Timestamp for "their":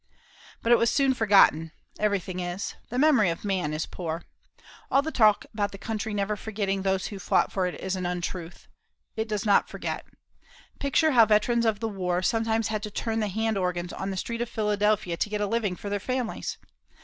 15.91-15.99